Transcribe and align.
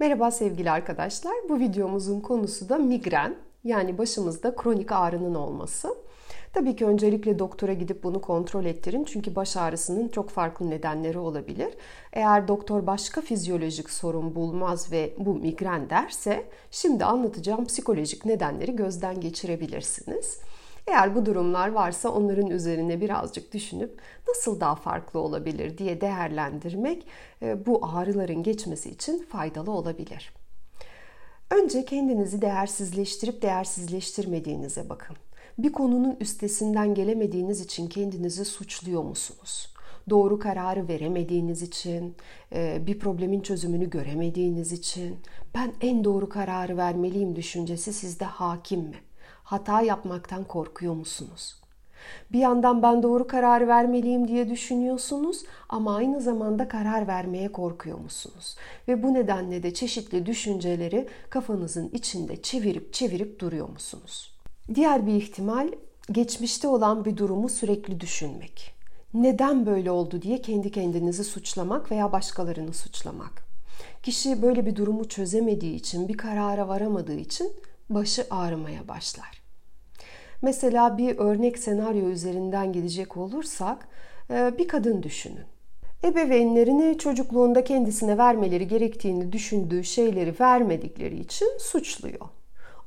Merhaba 0.00 0.30
sevgili 0.30 0.70
arkadaşlar. 0.70 1.34
Bu 1.48 1.58
videomuzun 1.58 2.20
konusu 2.20 2.68
da 2.68 2.78
migren. 2.78 3.36
Yani 3.64 3.98
başımızda 3.98 4.56
kronik 4.56 4.92
ağrının 4.92 5.34
olması. 5.34 5.94
Tabii 6.52 6.76
ki 6.76 6.86
öncelikle 6.86 7.38
doktora 7.38 7.72
gidip 7.72 8.02
bunu 8.04 8.20
kontrol 8.20 8.64
ettirin. 8.64 9.04
Çünkü 9.04 9.34
baş 9.36 9.56
ağrısının 9.56 10.08
çok 10.08 10.30
farklı 10.30 10.70
nedenleri 10.70 11.18
olabilir. 11.18 11.74
Eğer 12.12 12.48
doktor 12.48 12.86
başka 12.86 13.20
fizyolojik 13.20 13.90
sorun 13.90 14.34
bulmaz 14.34 14.92
ve 14.92 15.14
bu 15.18 15.34
migren 15.34 15.90
derse 15.90 16.44
şimdi 16.70 17.04
anlatacağım 17.04 17.64
psikolojik 17.64 18.24
nedenleri 18.24 18.76
gözden 18.76 19.20
geçirebilirsiniz. 19.20 20.40
Eğer 20.86 21.14
bu 21.14 21.26
durumlar 21.26 21.72
varsa 21.72 22.08
onların 22.08 22.46
üzerine 22.46 23.00
birazcık 23.00 23.54
düşünüp 23.54 24.00
nasıl 24.28 24.60
daha 24.60 24.74
farklı 24.74 25.20
olabilir 25.20 25.78
diye 25.78 26.00
değerlendirmek 26.00 27.06
e, 27.42 27.66
bu 27.66 27.86
ağrıların 27.86 28.42
geçmesi 28.42 28.90
için 28.90 29.26
faydalı 29.28 29.70
olabilir. 29.70 30.32
Önce 31.50 31.84
kendinizi 31.84 32.42
değersizleştirip 32.42 33.42
değersizleştirmediğinize 33.42 34.88
bakın. 34.88 35.16
Bir 35.58 35.72
konunun 35.72 36.16
üstesinden 36.20 36.94
gelemediğiniz 36.94 37.60
için 37.60 37.88
kendinizi 37.88 38.44
suçluyor 38.44 39.02
musunuz? 39.02 39.74
Doğru 40.10 40.38
kararı 40.38 40.88
veremediğiniz 40.88 41.62
için, 41.62 42.16
e, 42.52 42.86
bir 42.86 42.98
problemin 42.98 43.40
çözümünü 43.40 43.90
göremediğiniz 43.90 44.72
için, 44.72 45.16
ben 45.54 45.72
en 45.80 46.04
doğru 46.04 46.28
kararı 46.28 46.76
vermeliyim 46.76 47.36
düşüncesi 47.36 47.92
sizde 47.92 48.24
hakim 48.24 48.80
mi? 48.80 48.96
Hata 49.50 49.80
yapmaktan 49.80 50.44
korkuyor 50.44 50.94
musunuz? 50.94 51.56
Bir 52.32 52.38
yandan 52.38 52.82
ben 52.82 53.02
doğru 53.02 53.26
karar 53.26 53.68
vermeliyim 53.68 54.28
diye 54.28 54.50
düşünüyorsunuz 54.50 55.44
ama 55.68 55.96
aynı 55.96 56.20
zamanda 56.20 56.68
karar 56.68 57.06
vermeye 57.08 57.52
korkuyor 57.52 57.98
musunuz? 57.98 58.56
Ve 58.88 59.02
bu 59.02 59.14
nedenle 59.14 59.62
de 59.62 59.74
çeşitli 59.74 60.26
düşünceleri 60.26 61.08
kafanızın 61.30 61.88
içinde 61.88 62.42
çevirip 62.42 62.92
çevirip 62.92 63.40
duruyor 63.40 63.68
musunuz? 63.68 64.32
Diğer 64.74 65.06
bir 65.06 65.14
ihtimal 65.14 65.68
geçmişte 66.12 66.68
olan 66.68 67.04
bir 67.04 67.16
durumu 67.16 67.48
sürekli 67.48 68.00
düşünmek. 68.00 68.74
Neden 69.14 69.66
böyle 69.66 69.90
oldu 69.90 70.22
diye 70.22 70.42
kendi 70.42 70.70
kendinizi 70.70 71.24
suçlamak 71.24 71.90
veya 71.90 72.12
başkalarını 72.12 72.72
suçlamak. 72.72 73.42
Kişi 74.02 74.42
böyle 74.42 74.66
bir 74.66 74.76
durumu 74.76 75.08
çözemediği 75.08 75.74
için, 75.74 76.08
bir 76.08 76.16
karara 76.16 76.68
varamadığı 76.68 77.16
için 77.16 77.52
başı 77.90 78.26
ağrımaya 78.30 78.88
başlar. 78.88 79.39
Mesela 80.42 80.98
bir 80.98 81.18
örnek 81.18 81.58
senaryo 81.58 82.08
üzerinden 82.08 82.72
gidecek 82.72 83.16
olursak 83.16 83.88
e, 84.30 84.58
bir 84.58 84.68
kadın 84.68 85.02
düşünün. 85.02 85.44
Ebeveynlerini 86.04 86.98
çocukluğunda 86.98 87.64
kendisine 87.64 88.18
vermeleri 88.18 88.68
gerektiğini 88.68 89.32
düşündüğü 89.32 89.84
şeyleri 89.84 90.34
vermedikleri 90.40 91.20
için 91.20 91.48
suçluyor. 91.58 92.26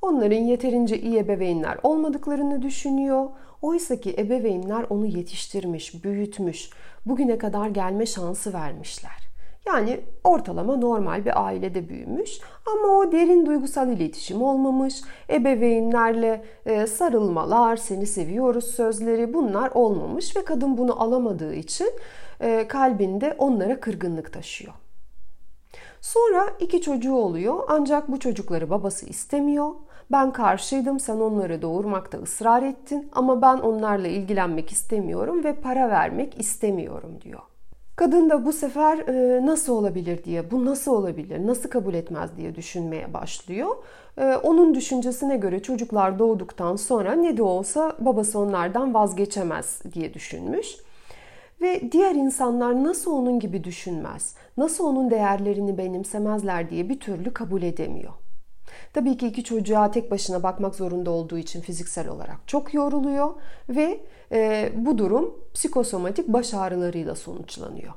Onların 0.01 0.37
yeterince 0.37 0.99
iyi 0.99 1.17
ebeveynler 1.17 1.77
olmadıklarını 1.83 2.61
düşünüyor. 2.61 3.29
Oysa 3.61 4.01
ki 4.01 4.15
ebeveynler 4.17 4.85
onu 4.89 5.05
yetiştirmiş, 5.05 6.03
büyütmüş, 6.03 6.69
bugüne 7.05 7.37
kadar 7.37 7.69
gelme 7.69 8.05
şansı 8.05 8.53
vermişler. 8.53 9.22
Yani 9.67 9.99
ortalama 10.23 10.75
normal 10.75 11.25
bir 11.25 11.45
ailede 11.45 11.89
büyümüş 11.89 12.39
ama 12.65 12.87
o 12.87 13.11
derin 13.11 13.45
duygusal 13.45 13.89
iletişim 13.89 14.41
olmamış. 14.41 15.01
Ebeveynlerle 15.29 16.45
e, 16.65 16.87
sarılmalar, 16.87 17.75
seni 17.75 18.05
seviyoruz 18.05 18.65
sözleri 18.65 19.33
bunlar 19.33 19.71
olmamış 19.73 20.35
ve 20.35 20.45
kadın 20.45 20.77
bunu 20.77 21.01
alamadığı 21.01 21.53
için 21.53 21.89
e, 22.39 22.67
kalbinde 22.67 23.35
onlara 23.37 23.79
kırgınlık 23.79 24.33
taşıyor. 24.33 24.73
Sonra 26.01 26.49
iki 26.59 26.81
çocuğu 26.81 27.15
oluyor 27.15 27.63
ancak 27.67 28.11
bu 28.11 28.19
çocukları 28.19 28.69
babası 28.69 29.05
istemiyor. 29.05 29.69
Ben 30.11 30.33
karşıydım 30.33 30.99
sen 30.99 31.19
onları 31.19 31.61
doğurmakta 31.61 32.17
ısrar 32.17 32.63
ettin 32.63 33.09
ama 33.13 33.41
ben 33.41 33.57
onlarla 33.57 34.07
ilgilenmek 34.07 34.71
istemiyorum 34.71 35.43
ve 35.43 35.55
para 35.55 35.89
vermek 35.89 36.39
istemiyorum 36.39 37.11
diyor. 37.21 37.52
Kadın 37.95 38.29
da 38.29 38.45
bu 38.45 38.53
sefer 38.53 38.97
e, 38.97 39.45
nasıl 39.45 39.73
olabilir 39.73 40.23
diye, 40.23 40.51
bu 40.51 40.65
nasıl 40.65 40.91
olabilir, 40.91 41.47
nasıl 41.47 41.69
kabul 41.69 41.93
etmez 41.93 42.37
diye 42.37 42.55
düşünmeye 42.55 43.13
başlıyor. 43.13 43.75
E, 44.17 44.35
onun 44.35 44.75
düşüncesine 44.75 45.37
göre 45.37 45.61
çocuklar 45.61 46.19
doğduktan 46.19 46.75
sonra 46.75 47.13
ne 47.13 47.37
de 47.37 47.43
olsa 47.43 47.95
babası 47.99 48.39
onlardan 48.39 48.93
vazgeçemez 48.93 49.81
diye 49.93 50.13
düşünmüş. 50.13 50.67
Ve 51.61 51.91
diğer 51.91 52.15
insanlar 52.15 52.83
nasıl 52.83 53.11
onun 53.11 53.39
gibi 53.39 53.63
düşünmez, 53.63 54.35
nasıl 54.57 54.85
onun 54.85 55.11
değerlerini 55.11 55.77
benimsemezler 55.77 56.69
diye 56.69 56.89
bir 56.89 56.99
türlü 56.99 57.33
kabul 57.33 57.61
edemiyor. 57.61 58.22
Tabii 58.93 59.17
ki 59.17 59.27
iki 59.27 59.43
çocuğa 59.43 59.91
tek 59.91 60.11
başına 60.11 60.43
bakmak 60.43 60.75
zorunda 60.75 61.11
olduğu 61.11 61.37
için 61.37 61.61
fiziksel 61.61 62.07
olarak 62.07 62.37
çok 62.47 62.73
yoruluyor 62.73 63.29
ve 63.69 63.99
e, 64.31 64.71
bu 64.75 64.97
durum 64.97 65.33
psikosomatik 65.53 66.27
baş 66.27 66.53
ağrılarıyla 66.53 67.15
sonuçlanıyor. 67.15 67.93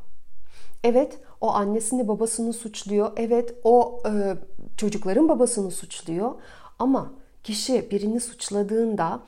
Evet, 0.85 1.19
o 1.41 1.51
annesini 1.53 2.09
babasını 2.09 2.53
suçluyor. 2.53 3.13
Evet, 3.17 3.55
o 3.65 4.03
e, 4.07 4.37
çocukların 4.77 5.29
babasını 5.29 5.71
suçluyor. 5.71 6.35
Ama 6.79 7.13
kişi 7.43 7.91
birini 7.91 8.21
suçladığında, 8.21 9.21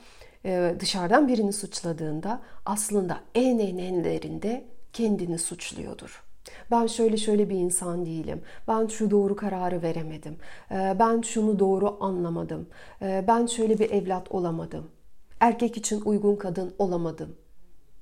e, 0.45 0.75
dışarıdan 0.79 1.27
birini 1.27 1.53
suçladığında 1.53 2.41
aslında 2.65 3.19
en 3.35 3.59
en 3.59 3.77
enlerinde 3.77 4.65
kendini 4.93 5.39
suçluyordur. 5.39 6.28
Ben 6.71 6.87
şöyle 6.87 7.17
şöyle 7.17 7.49
bir 7.49 7.55
insan 7.55 8.05
değilim. 8.05 8.41
Ben 8.67 8.87
şu 8.87 9.11
doğru 9.11 9.35
kararı 9.35 9.81
veremedim. 9.81 10.37
Ee, 10.71 10.95
ben 10.99 11.21
şunu 11.21 11.59
doğru 11.59 11.97
anlamadım. 11.99 12.67
Ee, 13.01 13.25
ben 13.27 13.45
şöyle 13.45 13.79
bir 13.79 13.91
evlat 13.91 14.31
olamadım. 14.31 14.91
Erkek 15.39 15.77
için 15.77 16.01
uygun 16.05 16.35
kadın 16.35 16.73
olamadım. 16.79 17.35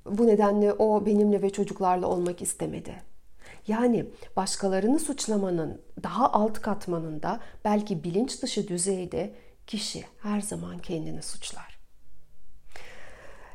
Bu 0.06 0.26
nedenle 0.26 0.72
o 0.72 1.06
benimle 1.06 1.42
ve 1.42 1.50
çocuklarla 1.50 2.06
olmak 2.06 2.42
istemedi. 2.42 2.94
Yani 3.66 4.06
başkalarını 4.36 4.98
suçlamanın 4.98 5.80
daha 6.02 6.32
alt 6.32 6.60
katmanında 6.60 7.40
belki 7.64 8.04
bilinç 8.04 8.42
dışı 8.42 8.68
düzeyde 8.68 9.34
kişi 9.66 10.04
her 10.22 10.40
zaman 10.40 10.78
kendini 10.78 11.22
suçlar. 11.22 11.78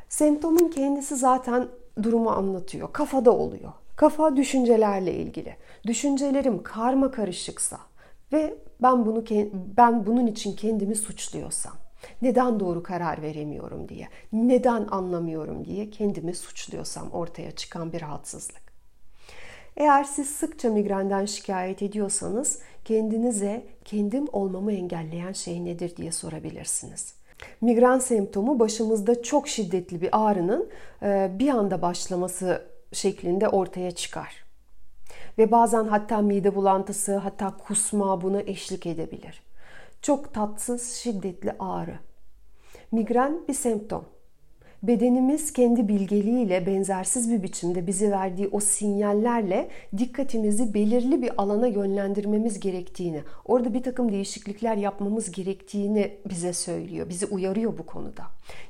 Semptomun 0.09 0.69
kendisi 0.69 1.15
zaten 1.15 1.67
durumu 2.03 2.29
anlatıyor. 2.29 2.93
Kafada 2.93 3.31
oluyor. 3.31 3.71
Kafa 4.03 4.35
düşüncelerle 4.35 5.13
ilgili. 5.13 5.55
Düşüncelerim 5.87 6.63
karma 6.63 7.11
karışıksa 7.11 7.77
ve 8.33 8.53
ben 8.81 9.05
bunu 9.05 9.23
ben 9.77 10.05
bunun 10.05 10.27
için 10.27 10.55
kendimi 10.55 10.95
suçluyorsam, 10.95 11.73
neden 12.21 12.59
doğru 12.59 12.83
karar 12.83 13.21
veremiyorum 13.21 13.89
diye, 13.89 14.07
neden 14.33 14.87
anlamıyorum 14.91 15.65
diye 15.65 15.89
kendimi 15.89 16.35
suçluyorsam 16.35 17.11
ortaya 17.11 17.51
çıkan 17.51 17.93
bir 17.93 18.01
rahatsızlık. 18.01 18.61
Eğer 19.77 20.03
siz 20.03 20.29
sıkça 20.29 20.69
migrenden 20.69 21.25
şikayet 21.25 21.81
ediyorsanız 21.81 22.59
kendinize 22.85 23.65
kendim 23.85 24.25
olmamı 24.31 24.73
engelleyen 24.73 25.31
şey 25.31 25.65
nedir 25.65 25.97
diye 25.97 26.11
sorabilirsiniz. 26.11 27.13
Migren 27.61 27.99
semptomu 27.99 28.59
başımızda 28.59 29.23
çok 29.23 29.47
şiddetli 29.47 30.01
bir 30.01 30.09
ağrının 30.11 30.69
bir 31.39 31.49
anda 31.49 31.81
başlaması 31.81 32.72
şeklinde 32.93 33.47
ortaya 33.47 33.91
çıkar. 33.91 34.43
Ve 35.37 35.51
bazen 35.51 35.83
hatta 35.83 36.21
mide 36.21 36.55
bulantısı, 36.55 37.17
hatta 37.17 37.57
kusma 37.57 38.21
buna 38.21 38.41
eşlik 38.41 38.85
edebilir. 38.85 39.43
Çok 40.01 40.33
tatsız, 40.33 40.93
şiddetli 40.93 41.55
ağrı. 41.59 41.99
Migren 42.91 43.47
bir 43.47 43.53
semptom 43.53 44.05
bedenimiz 44.83 45.53
kendi 45.53 45.87
bilgeliğiyle 45.87 46.65
benzersiz 46.65 47.31
bir 47.31 47.43
biçimde 47.43 47.87
bize 47.87 48.11
verdiği 48.11 48.49
o 48.51 48.59
sinyallerle 48.59 49.69
dikkatimizi 49.97 50.73
belirli 50.73 51.21
bir 51.21 51.31
alana 51.37 51.67
yönlendirmemiz 51.67 52.59
gerektiğini, 52.59 53.23
orada 53.45 53.73
bir 53.73 53.83
takım 53.83 54.11
değişiklikler 54.11 54.75
yapmamız 54.77 55.31
gerektiğini 55.31 56.11
bize 56.29 56.53
söylüyor, 56.53 57.09
bizi 57.09 57.25
uyarıyor 57.25 57.77
bu 57.77 57.85
konuda. 57.85 58.23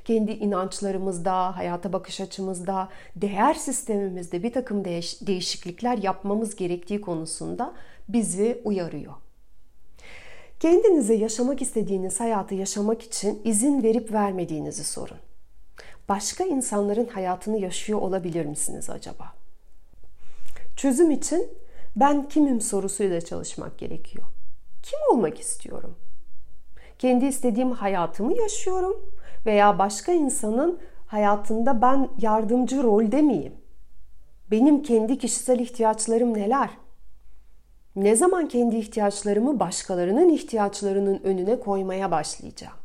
Kendi 0.04 0.32
inançlarımızda, 0.32 1.56
hayata 1.56 1.92
bakış 1.92 2.20
açımızda, 2.20 2.88
değer 3.16 3.54
sistemimizde 3.54 4.42
bir 4.42 4.52
takım 4.52 4.84
değiş- 4.84 5.26
değişiklikler 5.26 5.98
yapmamız 5.98 6.56
gerektiği 6.56 7.00
konusunda 7.00 7.72
bizi 8.08 8.60
uyarıyor. 8.64 9.12
Kendinize 10.60 11.14
yaşamak 11.14 11.62
istediğiniz 11.62 12.20
hayatı 12.20 12.54
yaşamak 12.54 13.02
için 13.02 13.40
izin 13.44 13.82
verip 13.82 14.12
vermediğinizi 14.12 14.84
sorun 14.84 15.18
başka 16.08 16.44
insanların 16.44 17.06
hayatını 17.06 17.58
yaşıyor 17.58 18.00
olabilir 18.00 18.46
misiniz 18.46 18.90
acaba? 18.90 19.32
Çözüm 20.76 21.10
için 21.10 21.48
ben 21.96 22.28
kimim 22.28 22.60
sorusuyla 22.60 23.20
çalışmak 23.20 23.78
gerekiyor. 23.78 24.26
Kim 24.82 24.98
olmak 25.10 25.40
istiyorum? 25.40 25.96
Kendi 26.98 27.26
istediğim 27.26 27.70
hayatımı 27.72 28.36
yaşıyorum 28.36 28.96
veya 29.46 29.78
başka 29.78 30.12
insanın 30.12 30.78
hayatında 31.06 31.82
ben 31.82 32.08
yardımcı 32.20 32.82
rolde 32.82 33.22
miyim? 33.22 33.54
Benim 34.50 34.82
kendi 34.82 35.18
kişisel 35.18 35.58
ihtiyaçlarım 35.58 36.34
neler? 36.34 36.70
Ne 37.96 38.16
zaman 38.16 38.48
kendi 38.48 38.76
ihtiyaçlarımı 38.76 39.60
başkalarının 39.60 40.28
ihtiyaçlarının 40.28 41.20
önüne 41.24 41.60
koymaya 41.60 42.10
başlayacağım? 42.10 42.83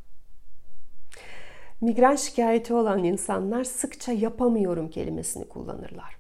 Migren 1.82 2.16
şikayeti 2.16 2.74
olan 2.74 3.04
insanlar 3.04 3.64
sıkça 3.64 4.12
yapamıyorum 4.12 4.90
kelimesini 4.90 5.46
kullanırlar. 5.46 6.18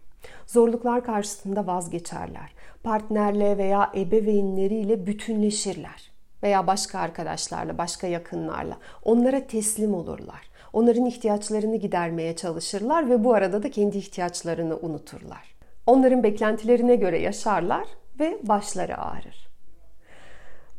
Zorluklar 0.48 1.04
karşısında 1.04 1.68
vazgeçerler. 1.68 2.54
Partnerle 2.84 3.58
veya 3.58 3.92
ebeveynleriyle 3.96 5.08
bütünleşirler 5.08 6.12
veya 6.44 6.68
başka 6.68 7.00
arkadaşlarla, 7.00 7.78
başka 7.78 8.08
yakınlarla 8.08 8.78
onlara 9.04 9.48
teslim 9.48 9.94
olurlar. 9.94 10.50
Onların 10.74 11.06
ihtiyaçlarını 11.06 11.76
gidermeye 11.76 12.36
çalışırlar 12.36 13.10
ve 13.10 13.24
bu 13.24 13.34
arada 13.34 13.64
da 13.64 13.72
kendi 13.72 13.98
ihtiyaçlarını 13.98 14.78
unuturlar. 14.78 15.56
Onların 15.88 16.24
beklentilerine 16.24 16.96
göre 16.96 17.20
yaşarlar 17.20 17.88
ve 18.20 18.40
başları 18.44 18.98
ağrır. 18.98 19.50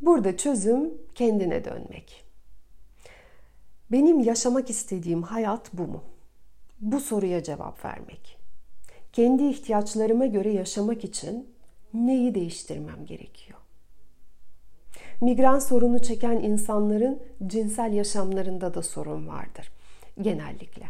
Burada 0.00 0.36
çözüm 0.36 0.94
kendine 1.14 1.64
dönmek. 1.64 2.29
Benim 3.92 4.20
yaşamak 4.20 4.70
istediğim 4.70 5.22
hayat 5.22 5.70
bu 5.72 5.82
mu? 5.82 6.04
Bu 6.80 7.00
soruya 7.00 7.42
cevap 7.42 7.84
vermek. 7.84 8.38
Kendi 9.12 9.44
ihtiyaçlarıma 9.44 10.26
göre 10.26 10.52
yaşamak 10.52 11.04
için 11.04 11.54
neyi 11.94 12.34
değiştirmem 12.34 13.06
gerekiyor? 13.06 13.58
Migren 15.20 15.58
sorunu 15.58 16.02
çeken 16.02 16.36
insanların 16.36 17.22
cinsel 17.46 17.92
yaşamlarında 17.92 18.74
da 18.74 18.82
sorun 18.82 19.28
vardır 19.28 19.72
genellikle. 20.20 20.86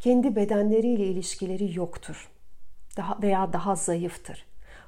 Kendi 0.00 0.36
bedenleriyle 0.36 1.06
ilişkileri 1.06 1.76
yoktur. 1.78 2.30
Daha 2.96 3.22
veya 3.22 3.52
daha 3.52 3.74
zayıftır. 3.74 4.46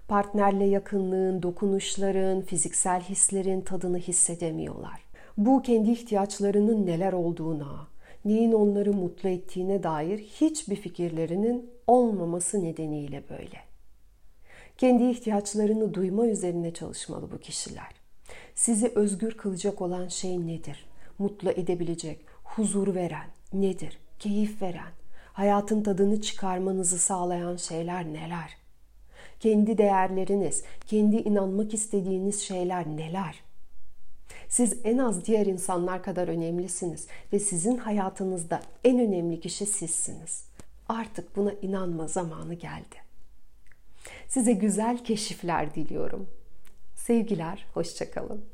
Partnerle 0.09 0.65
yakınlığın, 0.65 1.43
dokunuşların, 1.43 2.43
fiziksel 2.43 3.01
hislerin 3.01 3.61
tadını 3.61 3.99
hissedemiyorlar. 3.99 5.08
Bu 5.39 5.63
kendi 5.63 5.91
ihtiyaçlarının 5.91 6.87
neler 6.87 7.13
olduğuna, 7.13 7.87
neyin 8.25 8.53
onları 8.53 8.93
mutlu 8.93 9.29
ettiğine 9.29 9.83
dair 9.83 10.19
hiçbir 10.19 10.77
fikirlerinin 10.77 11.71
olmaması 11.87 12.65
nedeniyle 12.65 13.23
böyle. 13.31 13.61
Kendi 14.79 15.05
ihtiyaçlarını 15.05 15.95
duyma 15.95 16.27
üzerine 16.27 16.75
çalışmalı 16.75 17.31
bu 17.33 17.39
kişiler. 17.39 17.89
Sizi 18.55 18.93
özgür 18.95 19.33
kılacak 19.33 19.83
olan 19.83 20.09
şey 20.09 20.47
nedir? 20.47 20.87
Mutlu 21.19 21.51
edebilecek, 21.51 22.21
huzur 22.45 22.95
veren 22.95 23.27
nedir? 23.53 23.99
Keyif 24.19 24.63
veren, 24.63 24.93
hayatın 25.33 25.83
tadını 25.83 26.21
çıkarmanızı 26.21 26.99
sağlayan 26.99 27.57
şeyler 27.57 28.05
neler? 28.05 28.57
Kendi 29.41 29.79
değerleriniz, 29.79 30.65
kendi 30.87 31.17
inanmak 31.17 31.75
istediğiniz 31.75 32.41
şeyler 32.41 32.87
neler? 32.87 33.48
Siz 34.49 34.77
en 34.85 34.99
az 34.99 35.25
diğer 35.25 35.47
insanlar 35.47 36.03
kadar 36.03 36.29
önemlisiniz 36.29 37.07
ve 37.33 37.39
sizin 37.39 37.77
hayatınızda 37.77 38.61
en 38.85 38.99
önemli 38.99 39.41
kişi 39.41 39.67
sizsiniz. 39.67 40.45
Artık 40.89 41.37
buna 41.37 41.53
inanma 41.53 42.07
zamanı 42.07 42.55
geldi. 42.55 42.97
Size 44.29 44.53
güzel 44.53 45.05
keşifler 45.05 45.75
diliyorum. 45.75 46.29
Sevgiler, 46.95 47.67
hoşçakalın. 47.75 48.45